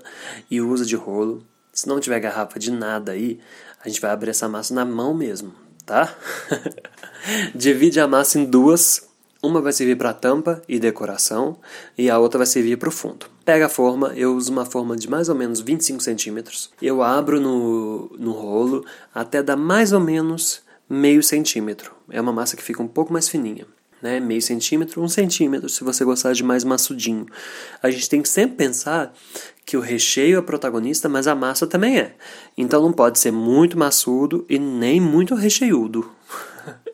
e 0.49 0.61
usa 0.61 0.85
de 0.85 0.95
rolo 0.95 1.43
Se 1.73 1.87
não 1.87 1.99
tiver 1.99 2.19
garrafa 2.19 2.59
de 2.59 2.71
nada 2.71 3.11
aí, 3.11 3.39
a 3.83 3.89
gente 3.89 3.99
vai 3.99 4.11
abrir 4.11 4.29
essa 4.29 4.47
massa 4.47 4.73
na 4.73 4.85
mão 4.85 5.13
mesmo, 5.13 5.53
tá? 5.85 6.15
Divide 7.53 7.99
a 7.99 8.07
massa 8.07 8.39
em 8.39 8.45
duas. 8.45 9.09
Uma 9.45 9.61
vai 9.61 9.71
servir 9.71 9.95
para 9.95 10.11
tampa 10.11 10.59
e 10.67 10.79
decoração 10.79 11.57
e 11.95 12.09
a 12.09 12.17
outra 12.17 12.39
vai 12.39 12.47
servir 12.47 12.77
para 12.77 12.89
o 12.89 12.91
fundo. 12.91 13.27
Pega 13.45 13.67
a 13.67 13.69
forma, 13.69 14.11
eu 14.15 14.35
uso 14.35 14.51
uma 14.51 14.65
forma 14.65 14.97
de 14.97 15.07
mais 15.07 15.29
ou 15.29 15.35
menos 15.35 15.59
25 15.59 16.01
centímetros. 16.01 16.71
Eu 16.81 17.03
abro 17.03 17.39
no, 17.39 18.11
no 18.17 18.31
rolo 18.31 18.83
até 19.13 19.43
dar 19.43 19.55
mais 19.55 19.93
ou 19.93 19.99
menos 19.99 20.63
meio 20.89 21.21
centímetro. 21.21 21.93
É 22.09 22.19
uma 22.19 22.33
massa 22.33 22.57
que 22.57 22.63
fica 22.63 22.81
um 22.81 22.87
pouco 22.87 23.13
mais 23.13 23.29
fininha. 23.29 23.67
Né? 24.01 24.19
Meio 24.19 24.41
centímetro, 24.41 24.99
um 24.99 25.07
centímetro, 25.07 25.69
se 25.69 25.83
você 25.83 26.03
gostar 26.03 26.33
de 26.33 26.43
mais 26.43 26.63
maçudinho. 26.63 27.27
A 27.83 27.91
gente 27.91 28.09
tem 28.09 28.23
que 28.23 28.29
sempre 28.29 28.57
pensar 28.57 29.13
que 29.63 29.77
o 29.77 29.79
recheio 29.79 30.39
é 30.39 30.41
protagonista, 30.41 31.07
mas 31.07 31.27
a 31.27 31.35
massa 31.35 31.67
também 31.67 31.99
é. 31.99 32.15
Então 32.57 32.81
não 32.81 32.91
pode 32.91 33.19
ser 33.19 33.29
muito 33.29 33.77
maçudo 33.77 34.43
e 34.49 34.57
nem 34.57 34.99
muito 34.99 35.35
recheiudo. 35.35 36.09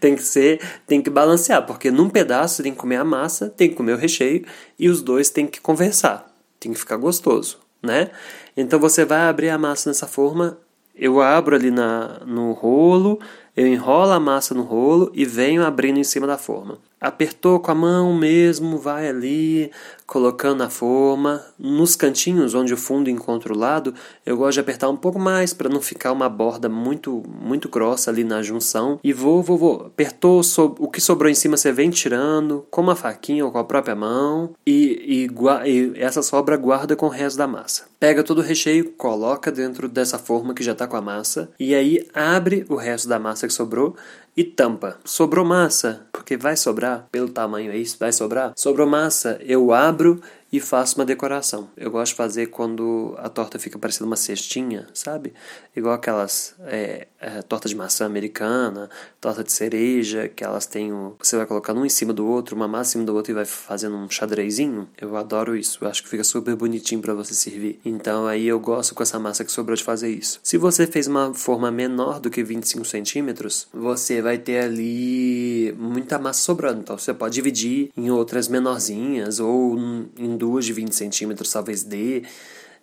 tem 0.00 0.16
que 0.16 0.22
ser, 0.22 0.60
tem 0.86 1.00
que 1.02 1.10
balancear, 1.10 1.64
porque 1.66 1.90
num 1.90 2.08
pedaço 2.08 2.62
tem 2.62 2.72
que 2.72 2.78
comer 2.78 2.96
a 2.96 3.04
massa, 3.04 3.48
tem 3.48 3.68
que 3.68 3.74
comer 3.74 3.94
o 3.94 3.96
recheio 3.96 4.44
e 4.78 4.88
os 4.88 5.02
dois 5.02 5.30
tem 5.30 5.46
que 5.46 5.60
conversar. 5.60 6.26
Tem 6.58 6.72
que 6.72 6.78
ficar 6.78 6.96
gostoso, 6.96 7.58
né? 7.82 8.10
Então 8.56 8.78
você 8.78 9.04
vai 9.04 9.22
abrir 9.22 9.48
a 9.48 9.58
massa 9.58 9.88
nessa 9.88 10.06
forma, 10.06 10.58
eu 10.94 11.20
abro 11.20 11.56
ali 11.56 11.70
na, 11.70 12.20
no 12.26 12.52
rolo, 12.52 13.18
eu 13.56 13.66
enrolo 13.66 14.12
a 14.12 14.20
massa 14.20 14.54
no 14.54 14.62
rolo 14.62 15.10
e 15.14 15.24
venho 15.24 15.64
abrindo 15.64 15.98
em 15.98 16.04
cima 16.04 16.26
da 16.26 16.36
forma. 16.36 16.78
Apertou 17.00 17.58
com 17.58 17.70
a 17.70 17.74
mão 17.74 18.14
mesmo, 18.14 18.76
vai 18.76 19.08
ali, 19.08 19.70
colocando 20.06 20.58
na 20.58 20.68
forma. 20.68 21.42
Nos 21.58 21.96
cantinhos 21.96 22.54
onde 22.54 22.74
o 22.74 22.76
fundo 22.76 23.08
encontra 23.08 23.54
o 23.54 23.56
lado, 23.56 23.94
eu 24.26 24.36
gosto 24.36 24.54
de 24.54 24.60
apertar 24.60 24.90
um 24.90 24.96
pouco 24.96 25.18
mais 25.18 25.54
para 25.54 25.68
não 25.68 25.80
ficar 25.80 26.12
uma 26.12 26.28
borda 26.28 26.68
muito 26.68 27.22
muito 27.40 27.68
grossa 27.68 28.10
ali 28.10 28.22
na 28.22 28.42
junção. 28.42 28.98
E 29.02 29.12
vou, 29.12 29.42
vou, 29.42 29.56
vou. 29.56 29.86
Apertou, 29.86 30.42
so, 30.42 30.74
o 30.78 30.88
que 30.88 31.00
sobrou 31.00 31.30
em 31.30 31.34
cima 31.34 31.56
você 31.56 31.72
vem 31.72 31.88
tirando 31.88 32.66
com 32.70 32.82
uma 32.82 32.96
faquinha 32.96 33.46
ou 33.46 33.52
com 33.52 33.58
a 33.58 33.64
própria 33.64 33.94
mão 33.94 34.50
e, 34.66 35.28
e, 35.30 35.70
e 35.70 35.92
essa 35.96 36.22
sobra 36.22 36.56
guarda 36.56 36.96
com 36.96 37.06
o 37.06 37.10
resto 37.10 37.38
da 37.38 37.46
massa. 37.46 37.84
Pega 37.98 38.22
todo 38.22 38.38
o 38.38 38.42
recheio, 38.42 38.92
coloca 38.92 39.52
dentro 39.52 39.88
dessa 39.88 40.18
forma 40.18 40.54
que 40.54 40.64
já 40.64 40.72
está 40.72 40.86
com 40.86 40.96
a 40.96 41.02
massa 41.02 41.50
e 41.58 41.74
aí 41.74 42.06
abre 42.12 42.66
o 42.68 42.74
resto 42.74 43.08
da 43.08 43.18
massa 43.18 43.46
que 43.46 43.52
sobrou 43.52 43.94
e 44.40 44.44
tampa. 44.44 44.96
Sobrou 45.04 45.44
massa, 45.44 46.06
porque 46.10 46.34
vai 46.34 46.56
sobrar, 46.56 47.06
pelo 47.12 47.28
tamanho 47.28 47.70
aí, 47.70 47.84
vai 47.98 48.10
sobrar. 48.10 48.54
Sobrou 48.56 48.86
massa, 48.86 49.38
eu 49.42 49.70
abro 49.70 50.18
e 50.52 50.58
faço 50.58 50.96
uma 50.96 51.04
decoração. 51.04 51.68
Eu 51.76 51.90
gosto 51.90 52.12
de 52.12 52.16
fazer 52.16 52.46
quando 52.46 53.14
a 53.18 53.28
torta 53.28 53.58
fica 53.58 53.78
parecendo 53.78 54.06
uma 54.06 54.16
cestinha, 54.16 54.86
sabe? 54.92 55.32
Igual 55.74 55.94
aquelas 55.94 56.54
é, 56.66 57.06
é, 57.20 57.42
torta 57.42 57.68
de 57.68 57.76
maçã 57.76 58.06
americana, 58.06 58.90
torta 59.20 59.44
de 59.44 59.52
cereja, 59.52 60.28
que 60.28 60.42
elas 60.42 60.66
têm. 60.66 60.92
Um, 60.92 61.14
você 61.18 61.36
vai 61.36 61.46
colocando 61.46 61.80
um 61.80 61.86
em 61.86 61.90
cima 61.90 62.12
do 62.12 62.26
outro, 62.26 62.56
uma 62.56 62.66
massa 62.66 62.90
em 62.90 62.92
cima 62.92 63.04
do 63.04 63.14
outro 63.14 63.32
e 63.32 63.34
vai 63.34 63.44
fazendo 63.44 63.96
um 63.96 64.10
xadrezinho. 64.10 64.88
Eu 65.00 65.16
adoro 65.16 65.56
isso. 65.56 65.78
Eu 65.80 65.88
acho 65.88 66.02
que 66.02 66.08
fica 66.08 66.24
super 66.24 66.56
bonitinho 66.56 67.00
para 67.00 67.14
você 67.14 67.34
servir. 67.34 67.78
Então 67.84 68.26
aí 68.26 68.46
eu 68.46 68.58
gosto 68.58 68.94
com 68.94 69.02
essa 69.02 69.18
massa 69.18 69.44
que 69.44 69.52
sobrou 69.52 69.76
de 69.76 69.84
fazer 69.84 70.10
isso. 70.10 70.40
Se 70.42 70.56
você 70.56 70.86
fez 70.86 71.06
uma 71.06 71.32
forma 71.34 71.70
menor 71.70 72.18
do 72.18 72.30
que 72.30 72.42
25 72.42 72.84
centímetros, 72.84 73.68
você 73.72 74.20
vai 74.20 74.38
ter 74.38 74.64
ali 74.64 75.74
muita 75.78 76.18
massa 76.18 76.40
sobrando. 76.40 76.80
Então 76.80 76.98
você 76.98 77.14
pode 77.14 77.34
dividir 77.34 77.90
em 77.96 78.10
outras 78.10 78.48
menorzinhas 78.48 79.38
ou 79.38 79.78
em 80.18 80.36
duas 80.40 80.64
de 80.64 80.72
20 80.72 80.92
centímetros, 80.94 81.52
talvez 81.52 81.84
dê. 81.84 82.22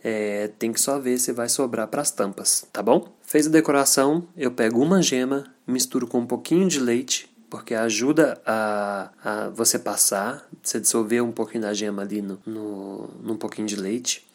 É, 0.03 0.49
tem 0.59 0.71
que 0.71 0.79
só 0.79 0.99
ver 0.99 1.17
se 1.17 1.31
vai 1.31 1.49
sobrar 1.49 1.87
para 1.87 2.03
as 2.03 2.11
tampas, 2.11 2.67
tá 2.71 2.83
bom? 2.83 3.11
Fez 3.23 3.47
a 3.47 3.49
decoração, 3.49 4.27
eu 4.37 4.51
pego 4.51 4.79
uma 4.79 5.01
gema, 5.01 5.43
misturo 5.65 6.05
com 6.05 6.19
um 6.19 6.27
pouquinho 6.27 6.67
de 6.69 6.79
leite, 6.79 7.27
porque 7.49 7.73
ajuda 7.73 8.39
a, 8.45 9.09
a 9.23 9.49
você 9.49 9.79
passar, 9.79 10.47
você 10.61 10.79
dissolver 10.79 11.23
um 11.23 11.31
pouquinho 11.31 11.63
da 11.63 11.73
gema 11.73 12.03
ali 12.03 12.21
no, 12.21 12.39
no, 12.45 13.09
num 13.21 13.35
pouquinho 13.35 13.67
de 13.67 13.75
leite. 13.75 14.25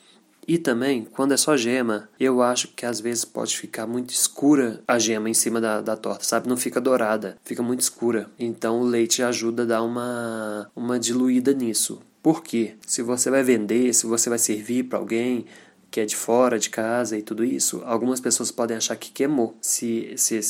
E 0.47 0.59
também, 0.59 1.05
quando 1.05 1.33
é 1.33 1.37
só 1.37 1.57
gema, 1.57 2.09
eu 2.19 2.43
acho 2.43 2.69
que 2.75 2.85
às 2.85 3.00
vezes 3.00 3.25
pode 3.25 3.57
ficar 3.57 3.87
muito 3.87 4.11
escura 4.11 4.83
a 4.88 4.99
gema 4.99 5.31
em 5.31 5.35
cima 5.35 5.61
da, 5.61 5.81
da 5.81 5.97
torta, 5.97 6.25
sabe? 6.25 6.49
Não 6.49 6.57
fica 6.57 6.81
dourada, 6.81 7.38
fica 7.45 7.62
muito 7.62 7.81
escura. 7.81 8.29
Então 8.37 8.81
o 8.81 8.85
leite 8.85 9.23
ajuda 9.23 9.62
a 9.62 9.67
dar 9.67 9.83
uma, 9.83 10.69
uma 10.75 10.99
diluída 10.99 11.52
nisso. 11.52 12.00
Porque 12.23 12.75
se 12.87 13.02
você 13.02 13.31
vai 13.31 13.43
vender, 13.43 13.93
se 13.93 14.07
você 14.07 14.29
vai 14.29 14.38
servir 14.38 14.85
para 14.85 14.99
alguém 14.99 15.47
que 15.91 16.00
é 16.00 16.07
de 16.07 16.17
fora 16.17 16.59
de 16.59 16.71
casa 16.71 17.19
e 17.19 17.23
tudo 17.23 17.45
isso, 17.45 17.83
algumas 17.85 18.19
pessoas 18.19 18.50
podem 18.50 18.76
achar 18.76 18.97
que 18.97 19.11
queimou 19.11 19.55
se, 19.61 20.14
se, 20.17 20.41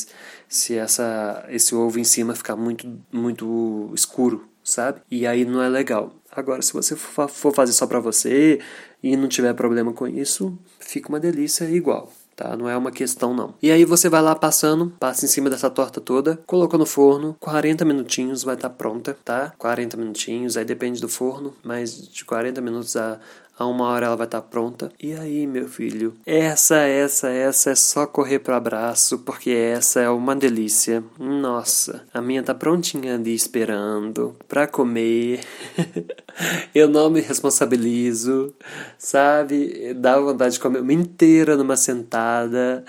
se 0.47 0.75
essa, 0.75 1.45
esse 1.49 1.75
ovo 1.75 1.99
em 1.99 2.03
cima 2.05 2.33
ficar 2.33 2.55
muito, 2.55 2.87
muito 3.11 3.91
escuro, 3.93 4.47
sabe? 4.63 5.01
E 5.11 5.27
aí 5.27 5.43
não 5.43 5.61
é 5.61 5.67
legal. 5.67 6.15
Agora, 6.31 6.61
se 6.61 6.71
você 6.71 6.95
for 6.95 7.53
fazer 7.53 7.73
só 7.73 7.85
para 7.85 7.99
você 7.99 8.59
e 9.01 9.17
não 9.17 9.27
tiver 9.27 9.53
problema 9.53 9.91
com 9.91 10.07
isso, 10.07 10.57
fica 10.79 11.09
uma 11.09 11.19
delícia 11.19 11.65
igual 11.65 12.09
tá? 12.35 12.55
Não 12.55 12.69
é 12.69 12.75
uma 12.75 12.91
questão 12.91 13.33
não. 13.33 13.53
E 13.61 13.71
aí 13.71 13.85
você 13.85 14.09
vai 14.09 14.21
lá 14.21 14.35
passando, 14.35 14.93
passa 14.99 15.25
em 15.25 15.27
cima 15.27 15.49
dessa 15.49 15.69
torta 15.69 16.01
toda, 16.01 16.39
colocou 16.45 16.79
no 16.79 16.85
forno, 16.85 17.35
40 17.39 17.85
minutinhos 17.85 18.43
vai 18.43 18.55
estar 18.55 18.69
tá 18.69 18.75
pronta, 18.75 19.17
tá? 19.23 19.53
40 19.57 19.97
minutinhos, 19.97 20.57
aí 20.57 20.65
depende 20.65 21.01
do 21.01 21.09
forno, 21.09 21.53
mas 21.63 22.07
de 22.07 22.25
40 22.25 22.61
minutos 22.61 22.95
a 22.95 23.19
a 23.57 23.65
uma 23.65 23.85
hora 23.85 24.07
ela 24.07 24.15
vai 24.15 24.25
estar 24.25 24.41
tá 24.41 24.47
pronta. 24.47 24.91
E 25.01 25.13
aí, 25.13 25.45
meu 25.45 25.67
filho? 25.67 26.13
Essa, 26.25 26.77
essa, 26.77 27.29
essa 27.29 27.71
é 27.71 27.75
só 27.75 28.07
correr 28.07 28.39
pro 28.39 28.55
abraço, 28.55 29.19
porque 29.19 29.51
essa 29.51 29.99
é 29.99 30.09
uma 30.09 30.35
delícia. 30.35 31.03
Nossa, 31.19 32.03
a 32.13 32.21
minha 32.21 32.41
tá 32.41 32.53
prontinha 32.53 33.15
ali 33.15 33.33
esperando 33.33 34.35
pra 34.47 34.67
comer. 34.67 35.41
Eu 36.73 36.89
não 36.89 37.11
me 37.11 37.21
responsabilizo, 37.21 38.53
sabe? 38.97 39.93
Dá 39.93 40.19
vontade 40.19 40.55
de 40.55 40.59
comer 40.59 40.79
uma 40.79 40.93
inteira 40.93 41.55
numa 41.55 41.77
sentada. 41.77 42.83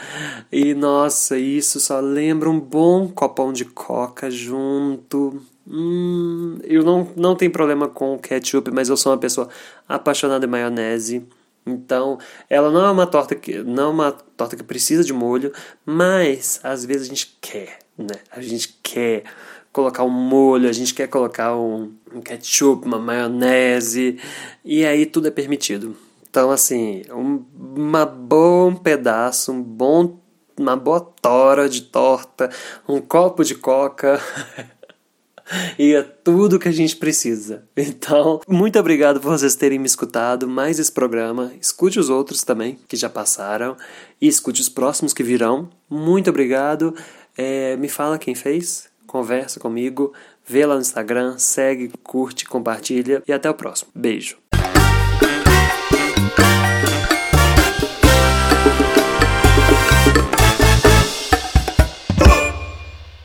E 0.50 0.72
nossa, 0.72 1.36
isso 1.36 1.78
só 1.78 2.00
lembra 2.00 2.48
um 2.48 2.58
bom 2.58 3.08
copão 3.08 3.52
de 3.52 3.66
coca 3.66 4.30
junto. 4.30 5.42
Hum, 5.66 6.58
eu 6.64 6.82
não, 6.82 7.08
não 7.16 7.34
tenho 7.34 7.50
problema 7.50 7.88
com 7.88 8.18
ketchup, 8.18 8.70
mas 8.70 8.88
eu 8.88 8.96
sou 8.96 9.12
uma 9.12 9.18
pessoa 9.18 9.48
apaixonada 9.88 10.44
em 10.44 10.48
maionese. 10.48 11.26
Então, 11.66 12.18
ela 12.48 12.70
não 12.70 12.84
é 12.84 12.90
uma 12.90 13.06
torta 13.06 13.34
que 13.34 13.62
não 13.62 13.84
é 13.84 13.88
uma 13.88 14.12
torta 14.12 14.56
que 14.56 14.62
precisa 14.62 15.02
de 15.02 15.12
molho, 15.12 15.52
mas 15.84 16.60
às 16.62 16.84
vezes 16.84 17.06
a 17.06 17.08
gente 17.08 17.38
quer, 17.40 17.78
né? 17.96 18.16
A 18.30 18.42
gente 18.42 18.78
quer 18.82 19.24
colocar 19.72 20.04
um 20.04 20.10
molho, 20.10 20.68
a 20.68 20.72
gente 20.72 20.94
quer 20.94 21.08
colocar 21.08 21.56
um, 21.56 21.92
um 22.14 22.20
ketchup, 22.20 22.86
uma 22.86 22.98
maionese, 22.98 24.18
e 24.64 24.84
aí 24.84 25.06
tudo 25.06 25.28
é 25.28 25.30
permitido. 25.30 25.96
Então, 26.28 26.50
assim, 26.50 27.02
um 27.10 27.42
uma 27.76 28.04
bom 28.04 28.74
pedaço, 28.74 29.52
um 29.52 29.62
bom 29.62 30.18
uma 30.56 30.76
boa 30.76 31.00
tora 31.00 31.68
de 31.68 31.82
torta, 31.82 32.50
um 32.88 33.00
copo 33.00 33.42
de 33.42 33.54
coca 33.54 34.20
e 35.78 35.94
é 35.94 36.02
tudo 36.02 36.58
que 36.58 36.68
a 36.68 36.72
gente 36.72 36.96
precisa. 36.96 37.64
Então, 37.76 38.40
muito 38.48 38.78
obrigado 38.78 39.20
por 39.20 39.30
vocês 39.30 39.54
terem 39.54 39.78
me 39.78 39.86
escutado 39.86 40.48
mais 40.48 40.78
esse 40.78 40.90
programa. 40.90 41.52
Escute 41.60 41.98
os 41.98 42.08
outros 42.08 42.42
também 42.42 42.78
que 42.88 42.96
já 42.96 43.08
passaram 43.08 43.76
e 44.20 44.26
escute 44.26 44.60
os 44.60 44.68
próximos 44.68 45.12
que 45.12 45.22
virão. 45.22 45.68
Muito 45.88 46.30
obrigado. 46.30 46.94
É, 47.36 47.76
me 47.76 47.88
fala 47.88 48.18
quem 48.18 48.34
fez, 48.34 48.88
conversa 49.06 49.58
comigo, 49.58 50.12
vê 50.46 50.64
lá 50.64 50.74
no 50.74 50.80
Instagram, 50.80 51.36
segue, 51.38 51.90
curte, 52.02 52.44
compartilha 52.44 53.22
e 53.26 53.32
até 53.32 53.50
o 53.50 53.54
próximo. 53.54 53.90
Beijo. 53.94 54.38